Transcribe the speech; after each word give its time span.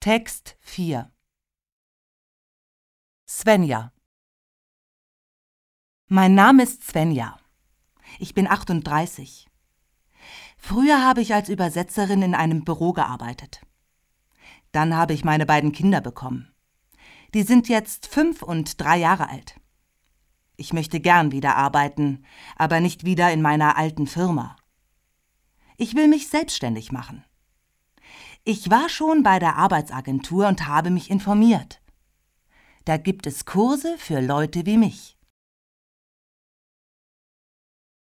Text 0.00 0.56
4 0.60 1.10
Svenja 3.28 3.92
Mein 6.06 6.36
Name 6.36 6.62
ist 6.62 6.84
Svenja. 6.84 7.36
Ich 8.20 8.32
bin 8.32 8.46
38. 8.46 9.48
Früher 10.56 11.04
habe 11.04 11.20
ich 11.20 11.34
als 11.34 11.48
Übersetzerin 11.48 12.22
in 12.22 12.36
einem 12.36 12.62
Büro 12.62 12.92
gearbeitet. 12.92 13.60
Dann 14.70 14.94
habe 14.94 15.14
ich 15.14 15.24
meine 15.24 15.46
beiden 15.46 15.72
Kinder 15.72 16.00
bekommen. 16.00 16.54
Die 17.34 17.42
sind 17.42 17.68
jetzt 17.68 18.06
fünf 18.06 18.44
und 18.44 18.80
drei 18.80 18.98
Jahre 18.98 19.28
alt. 19.28 19.60
Ich 20.56 20.72
möchte 20.72 21.00
gern 21.00 21.32
wieder 21.32 21.56
arbeiten, 21.56 22.24
aber 22.54 22.78
nicht 22.78 23.04
wieder 23.04 23.32
in 23.32 23.42
meiner 23.42 23.76
alten 23.76 24.06
Firma. 24.06 24.54
Ich 25.76 25.96
will 25.96 26.06
mich 26.06 26.28
selbstständig 26.28 26.92
machen. 26.92 27.24
Ich 28.50 28.70
war 28.70 28.88
schon 28.88 29.22
bei 29.22 29.38
der 29.38 29.56
Arbeitsagentur 29.56 30.48
und 30.48 30.66
habe 30.66 30.88
mich 30.88 31.10
informiert. 31.10 31.82
Da 32.86 32.96
gibt 32.96 33.26
es 33.26 33.44
Kurse 33.44 33.96
für 33.98 34.22
Leute 34.22 34.64
wie 34.64 34.78
mich. 34.78 35.17